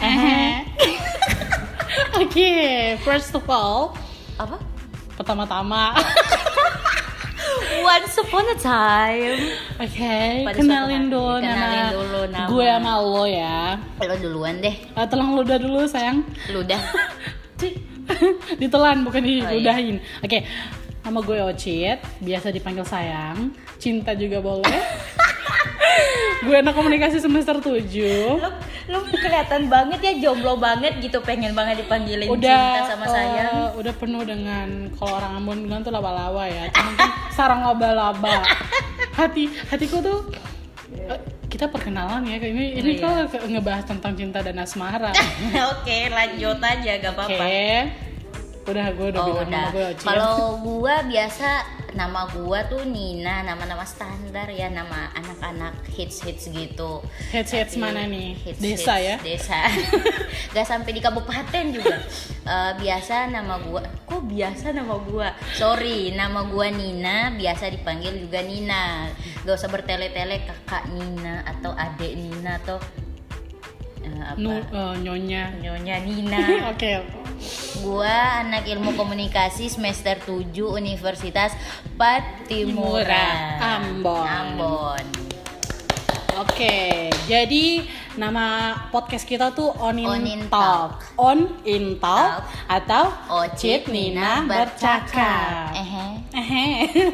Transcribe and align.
Eh. 0.00 0.52
Oke, 2.16 2.50
first 3.00 3.30
of 3.30 3.44
all, 3.44 3.92
Apa? 4.36 4.56
pertama-tama, 5.14 5.92
Once 7.80 8.16
upon 8.16 8.44
a 8.46 8.56
time. 8.56 9.40
oke, 9.76 10.16
Pada 10.44 10.52
kenalin 10.54 11.08
dulu 11.08 11.40
kenalin 11.40 11.52
nama, 11.80 11.92
dulu 11.92 12.20
nama. 12.28 12.46
gue 12.46 12.66
sama 12.66 12.92
lo 12.98 13.24
ya. 13.24 13.60
Lo 13.98 14.14
duluan 14.16 14.60
deh. 14.60 14.76
Uh, 14.92 15.04
tolong 15.04 15.34
ludah 15.34 15.56
dulu 15.56 15.84
sayang. 15.84 16.20
Lu 16.48 16.60
udah. 16.60 16.80
Ditelan 18.60 19.00
bukan 19.02 19.20
Oh, 19.20 19.28
iya. 19.28 19.44
diludahin. 19.50 19.96
Oke, 20.20 20.44
nama 21.02 21.18
gue 21.18 21.38
Ocit, 21.42 21.98
biasa 22.18 22.48
dipanggil 22.48 22.84
sayang. 22.84 23.52
Cinta 23.76 24.12
juga 24.12 24.40
boleh. 24.40 24.80
Gue 26.40 26.56
anak 26.56 26.72
komunikasi 26.72 27.18
semester 27.18 27.56
7 27.56 27.70
Lu, 27.70 28.48
lu 28.90 29.14
kelihatan 29.14 29.68
banget 29.68 30.00
ya 30.00 30.12
jomblo 30.20 30.56
banget 30.56 30.98
gitu 30.98 31.20
pengen 31.20 31.52
banget 31.52 31.80
dipanggilin 31.80 32.26
udah 32.26 32.40
cinta 32.74 32.82
sama 32.88 33.04
eh, 33.04 33.12
sayang. 33.12 33.54
udah 33.76 33.92
penuh 33.94 34.22
dengan 34.22 34.66
kalau 34.92 35.12
orang 35.14 35.32
Ambon 35.36 35.58
bilang 35.62 35.80
tuh 35.80 35.90
laba-laba 35.90 36.42
ya 36.44 36.66
cuman 36.68 36.94
kan 36.94 37.10
sarang 37.30 37.60
laba-laba 37.62 38.42
hati 39.18 39.46
hatiku 39.68 40.00
tuh 40.00 40.18
eh, 40.90 41.20
kita 41.46 41.66
perkenalan 41.66 42.24
ya 42.24 42.38
ini 42.38 42.78
ini 42.78 42.90
Iya. 42.96 43.26
kalau 43.28 43.46
ngebahas 43.46 43.84
tentang 43.84 44.14
cinta 44.14 44.38
dan 44.38 44.56
asmara 44.56 45.10
Oke, 45.70 46.08
lanjut 46.08 46.58
aja 46.58 46.92
gak 46.96 47.12
apa-apa. 47.12 47.44
Udah 48.62 48.86
gue 48.92 49.06
udah 49.08 49.20
Oh 49.20 49.26
bilang 49.26 49.40
udah. 49.42 49.62
nama 49.62 49.70
gue 49.70 49.84
Oci. 49.90 50.04
Kalau 50.04 50.34
gua 50.60 50.94
biasa 51.02 51.48
nama 51.90 52.22
gua 52.30 52.62
tuh 52.64 52.84
Nina, 52.84 53.42
nama-nama 53.42 53.82
standar 53.82 54.46
ya, 54.46 54.70
nama 54.70 55.10
anak-anak 55.12 55.90
hits-hits 55.90 56.46
gitu. 56.46 57.02
hits 57.28 57.50
hits 57.50 57.74
Tapi 57.74 57.82
mana 57.82 58.06
nih 58.06 58.36
hits- 58.36 58.62
desa 58.62 58.94
hits 58.94 59.02
ya 59.02 59.16
Desa. 59.18 59.60
Gak 60.54 60.66
sampai 60.66 60.92
di 60.92 61.00
kabupaten 61.00 61.64
juga. 61.68 61.98
Eh, 62.40 62.72
biasa 62.78 63.26
nama 63.28 63.58
gua, 63.58 63.82
kok 64.04 64.22
biasa 64.22 64.70
nama 64.70 64.94
gua? 65.00 65.34
Sorry, 65.50 66.14
nama 66.14 66.46
gua 66.46 66.70
Nina, 66.70 67.34
biasa 67.34 67.68
dipanggil 67.68 68.22
juga 68.22 68.38
Nina. 68.40 69.10
Gak 69.42 69.56
usah 69.56 69.66
bertele-tele 69.68 70.46
kakak 70.46 70.86
Nina 70.90 71.42
atau 71.42 71.74
adek 71.74 72.12
Nina 72.14 72.54
atau 72.56 72.78
eh, 74.00 74.22
apa? 74.22 74.38
Nu, 74.38 74.52
eh, 74.54 74.94
nyonya 75.00 75.58
Nyonya 75.58 75.96
Nina. 76.00 76.38
oke 76.70 77.19
Gua 77.80 78.44
anak 78.44 78.68
ilmu 78.68 78.92
komunikasi 78.92 79.72
semester 79.72 80.20
7 80.20 80.52
Universitas 80.76 81.56
Patimura. 81.96 83.04
Timura, 83.04 83.28
Ambon. 83.80 84.26
Ambon. 84.28 85.06
Oke, 86.40 87.12
jadi 87.28 87.84
nama 88.16 88.72
podcast 88.88 89.28
kita 89.28 89.52
tuh 89.52 89.68
On 89.76 89.92
In, 89.92 90.08
On 90.08 90.24
In 90.24 90.42
Talk. 90.48 90.92
On 91.20 91.38
In 91.68 92.00
Talk 92.00 92.48
Talk. 92.48 92.64
atau 92.64 93.04
Ocit 93.44 93.92
Nina 93.92 94.48
bercakap. 94.48 95.76
Ehe. 95.76 96.06
Ehe. 96.32 96.66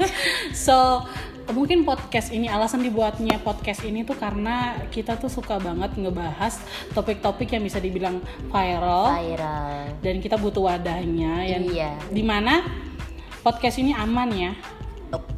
so 0.66 1.02
mungkin 1.48 1.82
podcast 1.82 2.30
ini 2.30 2.46
alasan 2.46 2.82
dibuatnya 2.82 3.38
podcast 3.38 3.82
ini 3.82 4.02
tuh 4.02 4.14
karena 4.14 4.82
kita 4.90 5.14
tuh 5.14 5.30
suka 5.30 5.56
banget 5.56 5.94
ngebahas 5.94 6.58
topik-topik 6.90 7.46
yang 7.48 7.62
bisa 7.62 7.78
dibilang 7.78 8.18
viral 8.46 9.14
Viral. 9.14 9.94
dan 10.00 10.18
kita 10.18 10.34
butuh 10.34 10.66
wadahnya 10.66 11.46
yang 11.46 11.62
Iya. 11.64 11.90
di 12.10 12.22
mana 12.22 12.66
podcast 13.40 13.78
ini 13.78 13.92
aman 13.92 14.30
ya 14.30 14.52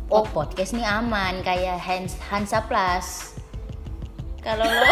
Oh, 0.08 0.24
podcast 0.24 0.72
nih 0.72 0.88
aman 0.88 1.44
kayak 1.44 1.76
Hans 1.76 2.16
Hansa 2.32 2.64
Plus. 2.64 3.36
Kalau 4.40 4.64
lo 4.64 4.88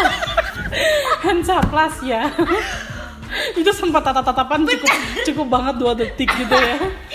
Hansa 1.25 1.57
Plus 1.65 2.05
ya 2.05 2.29
itu 3.59 3.71
sempat 3.73 4.05
tatap-tatapan 4.05 4.61
cukup 4.63 4.91
cukup 5.25 5.47
banget 5.49 5.75
dua 5.75 5.93
detik 5.97 6.29
gitu 6.29 6.53
ya 6.53 6.77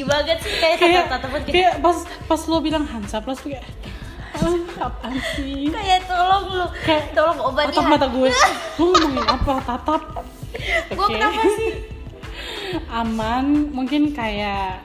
jijik 0.00 0.06
banget 0.08 0.38
sih 0.40 0.52
kayak 0.56 0.76
tatap-tatapan 0.80 1.40
kayak, 1.44 1.52
kayak 1.52 1.74
pas 1.84 1.98
pas 2.24 2.40
lo 2.48 2.56
bilang 2.64 2.84
Hansa 2.88 3.20
Plus 3.20 3.38
tuh 3.44 3.52
kayak 3.52 3.66
ah, 4.40 4.88
apaan 4.88 5.16
sih? 5.36 5.68
Kayak 5.68 6.08
tolong 6.08 6.44
lu, 6.48 6.66
Kayak 6.80 7.04
tolong 7.12 7.38
obati 7.44 7.76
tatap 7.76 7.90
mata 7.92 8.06
gue. 8.08 8.30
Lo 8.80 8.84
ngomongin 8.96 9.26
apa? 9.28 9.54
Tatap. 9.66 10.02
Gue 10.88 11.04
Oke. 11.04 11.12
kenapa 11.18 11.42
sih? 11.58 11.70
aman 13.02 13.68
mungkin 13.74 14.14
kayak 14.16 14.80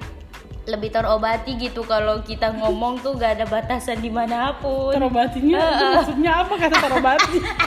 lebih 0.65 0.89
terobati 0.89 1.61
gitu 1.61 1.85
kalau 1.85 2.25
kita 2.25 2.49
ngomong 2.57 2.97
tuh 2.99 3.13
gak 3.13 3.37
ada 3.37 3.45
batasan 3.45 4.01
di 4.01 4.09
mana 4.09 4.57
pun. 4.57 4.97
terobatinya 4.97 5.61
itu 5.61 5.85
maksudnya 5.93 6.31
apa? 6.41 6.53
Kata 6.57 6.75
terobati 6.89 7.37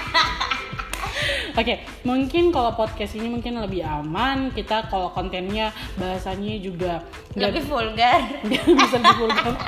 Oke, 1.58 1.82
mungkin 2.06 2.54
kalau 2.54 2.70
podcast 2.78 3.18
ini 3.18 3.26
mungkin 3.26 3.58
lebih 3.58 3.82
aman. 3.82 4.54
Kita 4.54 4.86
kalau 4.86 5.10
kontennya 5.10 5.74
bahasanya 5.98 6.54
juga 6.62 7.02
lebih 7.34 7.66
vulgar. 7.66 8.22
nggak 8.46 8.62
bisa 8.78 8.96
divulgar. 9.02 9.58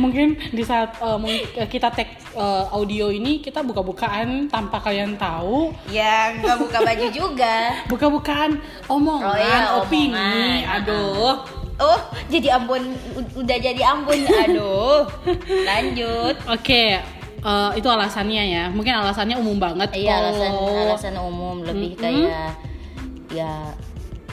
mungkin 0.00 0.40
di 0.56 0.64
saat 0.64 0.96
eh, 1.04 1.68
kita 1.68 1.92
tag 1.92 2.08
eh, 2.32 2.64
audio 2.72 3.12
ini 3.12 3.44
kita 3.44 3.60
buka-bukaan 3.60 4.48
tanpa 4.48 4.80
kalian 4.80 5.20
tahu, 5.20 5.76
Ya 5.92 6.32
nggak 6.40 6.56
buka 6.64 6.78
baju 6.80 7.06
juga. 7.12 7.56
buka-bukaan 7.92 8.56
omongan, 8.88 9.28
Oh 9.28 9.36
iya, 9.36 9.60
opini. 9.84 10.16
omongan. 10.16 10.80
Aduh. 10.80 11.36
Oh 11.74 11.98
jadi 12.30 12.54
Ambon 12.54 12.94
udah 13.34 13.56
jadi 13.58 13.82
Ambon. 13.82 14.16
Aduh. 14.22 15.04
Lanjut. 15.68 16.38
Oke, 16.46 17.02
eh, 17.44 17.70
itu 17.76 17.88
alasannya 17.88 18.42
ya. 18.48 18.64
Mungkin 18.72 18.94
alasannya 18.94 19.36
umum 19.36 19.56
banget. 19.60 19.92
Iya 19.94 20.18
alasan 20.20 20.50
Kalau- 20.50 20.80
alasan 20.88 21.14
umum 21.20 21.56
lebih 21.62 21.94
Mm-mm. 21.96 22.02
kayak 22.02 22.50
ya 23.30 23.74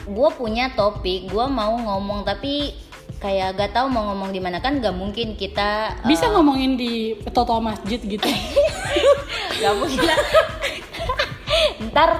gue 0.02 0.28
punya 0.34 0.74
topik 0.74 1.30
gue 1.30 1.46
mau 1.46 1.74
ngomong 1.78 2.26
tapi 2.26 2.74
kayak 3.18 3.54
gak 3.54 3.70
tahu 3.70 3.86
mau 3.86 4.10
ngomong 4.10 4.34
di 4.34 4.42
mana 4.42 4.58
kan 4.58 4.82
gak 4.82 4.90
mungkin 4.90 5.38
kita 5.38 5.94
bisa 6.02 6.26
ngomongin 6.34 6.74
di 6.74 7.14
toto 7.30 7.54
masjid 7.62 8.02
gitu. 8.02 8.26
gak 9.62 9.74
mungkin 9.78 10.02
lah. 10.02 10.18
ntar 11.86 12.10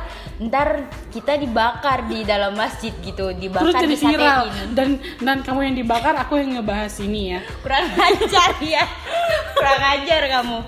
ntar 0.43 0.69
kita 1.11 1.39
dibakar 1.39 2.07
di 2.07 2.23
dalam 2.23 2.55
masjid 2.55 2.91
gitu 2.99 3.31
Terus 3.31 3.39
dibakar 3.39 3.83
jadi 3.83 3.95
viral 3.95 4.43
disatein 4.47 4.71
dan 4.75 4.89
dan 5.19 5.37
kamu 5.43 5.71
yang 5.71 5.77
dibakar, 5.79 6.15
aku 6.19 6.39
yang 6.39 6.59
ngebahas 6.59 6.95
ini 6.99 7.35
ya. 7.35 7.41
kurang 7.63 7.87
ajar 7.95 8.51
ya 8.63 8.85
kurang 9.55 9.83
ajar 9.99 10.23
kamu 10.27 10.59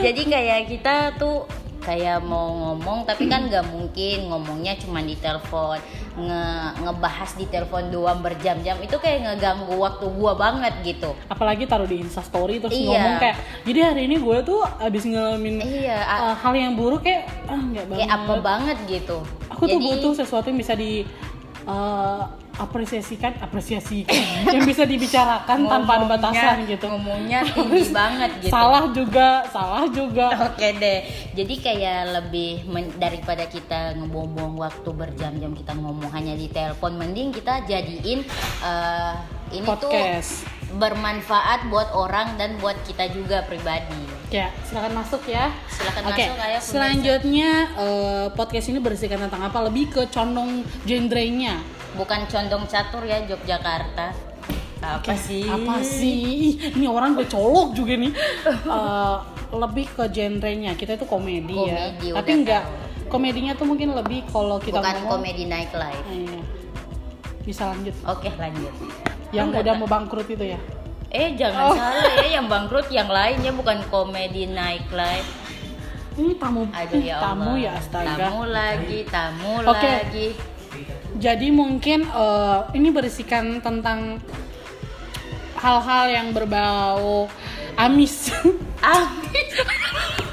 jadi 0.00 0.22
kayak 0.24 0.60
kita 0.68 0.94
tuh 1.16 1.44
kayak 1.78 2.20
mau 2.20 2.52
ngomong 2.52 3.08
tapi 3.08 3.30
kan 3.30 3.48
nggak 3.48 3.64
mungkin 3.64 4.28
ngomongnya 4.28 4.76
cuma 4.76 5.00
di 5.00 5.16
telepon 5.16 5.80
nge 6.18 6.42
ngebahas 6.84 7.30
di 7.32 7.46
telepon 7.46 7.88
doang 7.88 8.20
berjam-jam 8.20 8.76
itu 8.82 8.98
kayak 8.98 9.24
ngeganggu 9.24 9.72
waktu 9.72 10.04
gua 10.12 10.34
banget 10.34 10.74
gitu 10.84 11.14
Apalagi 11.30 11.64
taruh 11.64 11.86
di 11.86 12.02
Insta 12.02 12.20
Story 12.20 12.58
terus 12.58 12.74
Iya. 12.74 12.84
ngomong 12.92 13.14
kayak, 13.16 13.36
jadi 13.62 13.80
hari 13.88 14.02
ini 14.04 14.16
gue 14.18 14.38
tuh 14.42 14.60
abis 14.66 15.06
ngalamin 15.06 15.62
iya 15.62 16.02
uh, 16.02 16.34
hal 16.34 16.52
yang 16.52 16.74
buruk 16.74 17.06
kayak 17.06 17.30
ah 17.46 17.56
nggak 17.56 17.86
banget. 17.86 18.04
kayak 18.04 18.10
apa 18.12 18.34
banget 18.42 18.78
gitu 18.84 19.16
Aku 19.48 19.62
tuh 19.64 19.78
butuh 19.80 20.12
sesuatu 20.12 20.50
yang 20.50 20.58
bisa 20.58 20.74
di 20.74 21.06
uh, 21.64 22.26
apresiasikan, 22.58 23.38
apresiasikan, 23.38 24.18
yang 24.54 24.66
bisa 24.66 24.82
dibicarakan 24.82 25.64
tanpa 25.64 25.92
ada 26.02 26.06
batasan 26.10 26.66
gitu. 26.66 26.86
ngomongnya 26.90 27.46
tinggi 27.54 27.88
banget 27.94 28.30
gitu 28.42 28.52
Salah 28.52 28.84
juga, 28.90 29.28
salah 29.48 29.84
juga. 29.86 30.26
Oke 30.50 30.74
deh, 30.76 30.98
jadi 31.38 31.54
kayak 31.62 32.00
lebih 32.18 32.66
men- 32.66 32.94
daripada 32.98 33.46
kita 33.46 33.94
ngebuang-buang 33.96 34.58
waktu 34.58 34.90
berjam-jam 34.90 35.54
kita 35.54 35.72
ngomong 35.78 36.10
hanya 36.10 36.34
di 36.34 36.50
telepon, 36.50 36.98
mending 36.98 37.30
kita 37.30 37.62
jadiin 37.64 38.26
eh, 38.62 39.14
ini 39.54 39.64
Podcast. 39.64 40.44
tuh 40.44 40.58
bermanfaat 40.76 41.72
buat 41.72 41.88
orang 41.96 42.36
dan 42.36 42.60
buat 42.60 42.76
kita 42.84 43.08
juga 43.08 43.40
pribadi. 43.48 43.96
Ya, 44.28 44.52
silakan 44.68 45.00
masuk 45.00 45.24
ya. 45.24 45.48
Silakan 45.72 46.12
Oke, 46.12 46.20
masuk, 46.28 46.36
ayo, 46.44 46.58
selanjutnya 46.60 47.50
eh, 47.80 48.26
podcast 48.36 48.68
ini 48.68 48.76
berisikan 48.76 49.24
tentang 49.24 49.48
apa? 49.48 49.64
Lebih 49.64 49.88
ke 49.88 50.02
condong 50.12 50.60
genrenya. 50.84 51.77
Bukan 51.98 52.20
condong 52.30 52.64
catur 52.70 53.02
ya 53.02 53.18
Yogyakarta. 53.26 54.14
Apa 54.78 55.14
sih? 55.18 55.42
Apa 55.42 55.82
sih? 55.82 56.54
Ih, 56.54 56.78
Ini 56.78 56.86
orang 56.86 57.18
gue 57.18 57.26
colok 57.26 57.74
juga 57.74 57.98
nih. 57.98 58.12
Eh, 58.78 59.16
lebih 59.50 59.86
ke 59.90 60.04
genrenya. 60.12 60.78
Kita 60.78 60.94
itu 60.94 61.08
komedi, 61.08 61.56
ya. 61.56 61.90
Komedi, 61.90 62.06
Tapi 62.14 62.30
udah 62.30 62.36
enggak 62.38 62.64
komedinya 63.08 63.52
tuh 63.56 63.66
mungkin 63.66 63.96
lebih 63.96 64.20
kalau 64.28 64.60
kita 64.60 64.78
Bukan 64.78 64.94
ngomong 65.02 65.10
komedi 65.18 65.48
night 65.48 65.72
life. 65.72 66.04
Iya. 66.12 66.40
Bisa 67.42 67.72
lanjut. 67.72 67.96
Oke 68.04 68.28
lanjut. 68.36 68.72
Yang 69.32 69.46
Enggak, 69.50 69.62
udah 69.64 69.74
mau 69.80 69.88
bangkrut 69.88 70.28
itu 70.28 70.44
ya. 70.54 70.60
Eh 71.08 71.32
jangan 71.40 71.72
salah 71.72 72.04
ya 72.20 72.26
yang 72.36 72.46
bangkrut 72.52 72.92
yang 72.92 73.08
lainnya 73.08 73.50
bukan 73.56 73.80
komedi 73.88 74.44
night 74.52 74.84
life. 74.92 75.28
Ini 76.18 76.36
tamu 76.36 76.68
Aduh 76.68 77.00
ya 77.00 77.16
Allah. 77.16 77.26
tamu 77.32 77.52
ya 77.56 77.70
astaga. 77.78 78.14
Tamu 78.28 78.42
lagi, 78.52 78.98
tamu 79.08 79.52
Oke. 79.64 79.88
lagi. 79.88 80.26
Jadi 81.18 81.50
mungkin 81.50 82.06
eh, 82.06 82.58
ini 82.78 82.88
berisikan 82.94 83.58
tentang 83.58 84.22
hal-hal 85.58 86.06
yang 86.14 86.28
berbau 86.30 87.26
amis. 87.74 88.30
Amis. 88.78 89.50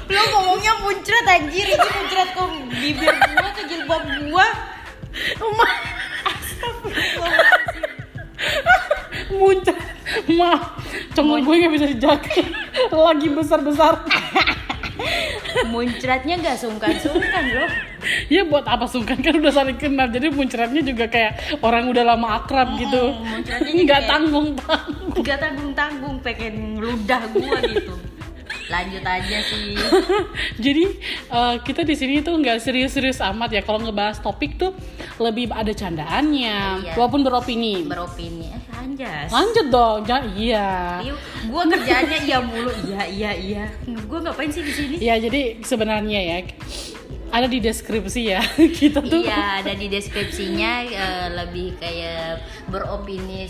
Lo 0.06 0.22
ngomongnya 0.30 0.78
muncrat 0.86 1.26
anjir, 1.26 1.66
itu 1.66 1.82
muncrat 1.82 2.30
ke 2.30 2.44
bibir 2.78 3.10
gua, 3.10 3.48
ke 3.50 3.62
jilbab 3.66 4.02
gua. 4.30 4.46
Ma 5.42 5.70
muncrat 9.34 9.78
maaf 10.30 10.78
congol 11.12 11.40
gue 11.42 11.54
nggak 11.60 11.72
bisa 11.74 11.86
dijaga 11.90 12.40
lagi 12.94 13.28
besar 13.32 13.60
besar 13.60 13.94
Muncratnya 15.68 16.34
gak 16.40 16.56
sungkan-sungkan 16.58 17.44
loh. 17.52 17.70
ya 18.30 18.46
buat 18.46 18.62
apa 18.62 18.86
sungkan 18.86 19.18
kan 19.18 19.34
udah 19.34 19.50
saling 19.50 19.74
kenal 19.80 20.06
jadi 20.06 20.30
muncratnya 20.30 20.82
juga 20.84 21.10
kayak 21.10 21.58
orang 21.58 21.90
udah 21.90 22.04
lama 22.06 22.38
akrab 22.38 22.78
gitu 22.78 23.18
muncratnya 23.18 23.72
nggak 23.82 24.02
tanggung 24.06 24.48
tanggung 24.54 25.24
Gak 25.26 25.38
tanggung-tanggung 25.42 26.16
pengen 26.22 26.76
ngeludah 26.76 27.22
gua 27.32 27.58
gitu. 27.66 27.94
Lanjut 28.66 28.98
aja 29.00 29.38
sih. 29.42 29.78
jadi 30.64 30.84
eh, 31.28 31.54
kita 31.60 31.82
di 31.82 31.94
sini 31.94 32.18
tuh 32.18 32.34
nggak 32.34 32.58
serius-serius 32.58 33.22
amat 33.24 33.50
ya 33.50 33.62
kalau 33.62 33.78
ngebahas 33.78 34.18
topik 34.18 34.56
tuh 34.56 34.74
lebih 35.16 35.48
ada 35.50 35.70
candaannya 35.70 36.82
Iya. 36.82 36.92
walaupun 36.94 37.22
beropini 37.22 37.82
Beropini. 37.82 38.50
Eh, 38.50 38.62
anjas. 38.76 39.30
lanjut 39.30 39.66
dong 39.68 39.98
jangan 40.02 40.24
iya 40.32 40.98
Iya, 41.00 41.14
gua 41.46 41.62
kerjaannya 41.64 42.18
iya 42.22 42.38
mulu. 42.38 42.70
Iya, 42.84 43.02
iya, 43.06 43.30
iya. 43.32 43.64
Gua 44.04 44.18
ngapain 44.20 44.50
sih 44.50 44.60
di 44.60 44.72
sini? 44.72 44.94
ya 44.98 45.14
jadi 45.16 45.62
sebenarnya 45.62 46.20
ya 46.20 46.36
ada 47.26 47.46
di 47.46 47.58
deskripsi 47.58 48.22
ya 48.24 48.40
kita 48.78 48.98
tuh 49.00 49.22
Iya, 49.22 49.62
ada 49.62 49.72
di 49.72 49.86
deskripsinya 49.86 50.72
eh, 50.84 51.28
lebih 51.34 51.74
kayak 51.76 52.40
beropini 52.66 53.46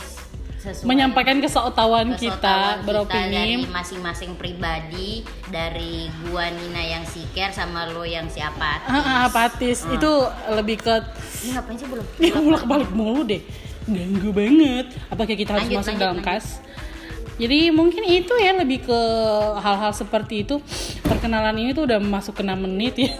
sesuai. 0.58 0.84
Menyampaikan 0.84 1.38
kesotawan 1.38 2.14
kita 2.14 2.76
dari 2.76 2.82
beropini. 2.82 3.66
masing-masing 3.66 4.34
pribadi 4.34 5.22
dari 5.46 6.08
gua 6.24 6.48
Nina 6.48 6.80
yang 6.80 7.02
siker 7.02 7.50
sama 7.50 7.86
lo 7.86 8.02
yang 8.02 8.26
siapa 8.26 8.82
Ah, 8.82 8.96
ah, 8.96 9.16
apatis. 9.24 9.84
Itu 9.86 10.26
lebih 10.48 10.78
ke 10.78 10.94
ini 11.42 11.52
ngapain 11.52 11.74
sih 11.74 11.86
belum? 11.86 12.04
Ya 12.18 12.34
bolak 12.34 12.64
balik 12.64 12.90
mulu 12.90 13.22
deh. 13.22 13.40
Ganggu 13.84 14.30
banget. 14.30 14.86
Apakah 15.06 15.32
kita 15.32 15.50
harus 15.52 15.64
Lanjut, 15.64 15.78
masuk 15.78 15.90
lanjut, 15.92 16.02
dalam 16.02 16.18
lanjut. 16.18 16.34
kas? 16.34 16.46
Jadi 17.36 17.68
mungkin 17.68 18.02
itu 18.02 18.32
ya 18.34 18.50
lebih 18.56 18.82
ke 18.82 18.98
hal-hal 19.60 19.92
seperti 19.92 20.42
itu. 20.42 20.56
Perkenalan 21.02 21.54
ini 21.54 21.70
tuh 21.70 21.84
udah 21.84 22.00
masuk 22.00 22.34
ke 22.34 22.42
6 22.42 22.56
menit 22.56 22.94
ya 22.96 23.10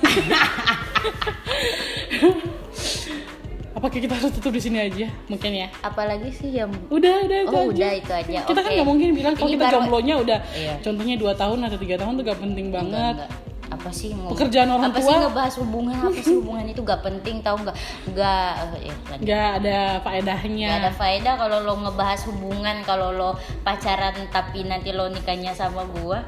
apakah 3.77 3.93
kita 3.95 4.09
harus 4.11 4.33
tutup 4.33 4.51
di 4.51 4.63
sini 4.63 4.79
aja 4.81 5.07
mungkin 5.29 5.53
ya 5.55 5.69
apalagi 5.81 6.33
sih 6.33 6.49
yang 6.51 6.73
udah 6.89 7.15
udah 7.23 7.39
itu 7.39 7.53
Oh, 7.53 7.61
aja. 7.63 7.73
udah, 7.77 7.93
itu 7.93 8.13
aja. 8.15 8.39
kita 8.43 8.59
kan 8.59 8.71
nggak 8.73 8.89
mungkin 8.89 9.09
bilang 9.13 9.35
kalau 9.35 9.51
kita 9.51 9.63
baru- 9.63 9.75
jomblonya 9.77 10.15
udah 10.19 10.39
Iya. 10.51 10.75
contohnya 10.81 11.15
dua 11.15 11.33
tahun 11.33 11.59
atau 11.63 11.77
tiga 11.77 11.97
tahun 11.97 12.13
tuh 12.15 12.25
gak 12.25 12.41
penting 12.41 12.67
banget 12.71 13.17
enggak. 13.21 13.45
apa 13.69 13.91
sih 13.91 14.09
ngomong- 14.11 14.33
Pekerjaan 14.33 14.69
orang 14.71 14.89
apa 14.89 14.99
sih 14.99 15.11
tua. 15.11 15.23
ngebahas 15.23 15.55
hubungan 15.59 15.97
apa 15.99 16.19
sih 16.19 16.35
hubungan 16.35 16.65
itu 16.67 16.81
gak 16.83 17.01
penting 17.03 17.37
tau 17.43 17.57
nggak 17.59 17.77
nggak 18.09 18.49
eh, 18.57 18.81
ya, 18.83 18.95
nggak 19.19 19.49
ada 19.59 19.79
faedahnya 20.01 20.69
Gak 20.71 20.81
ada 20.81 20.93
faedah 20.95 21.35
kalau 21.37 21.59
lo 21.61 21.73
ngebahas 21.79 22.21
hubungan 22.25 22.77
kalau 22.83 23.09
lo 23.11 23.31
pacaran 23.61 24.17
tapi 24.31 24.65
nanti 24.65 24.91
lo 24.91 25.07
nikahnya 25.07 25.53
sama 25.53 25.85
gua 25.93 26.25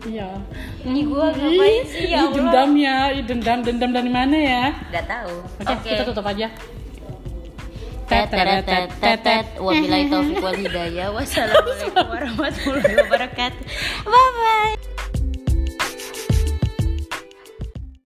Iya. 0.00 0.32
Ini 0.80 1.00
gua 1.04 1.28
ngapain 1.28 1.84
sih, 1.84 2.08
ya 2.08 2.24
Allah? 2.24 2.32
dendam 2.32 2.70
ya, 2.74 2.96
dendam 3.20 3.58
dendam 3.60 3.90
dari 3.90 4.08
mana 4.08 4.32
ya? 4.32 4.64
Gak 4.90 5.04
tahu 5.06 5.44
Oke, 5.60 5.76
kita 5.86 6.02
tutup 6.02 6.24
aja. 6.24 6.48
Tetetetet, 8.10 8.90
tetet. 8.98 9.46
Wabillahi 9.62 10.10
taufiq 10.10 10.42
wal 10.42 10.58
hidayah. 10.58 11.14
Wassalamualaikum 11.14 12.06
warahmatullahi 12.10 12.94
wabarakatuh. 13.06 13.62
Bye 14.02 14.30
bye. 14.34 14.99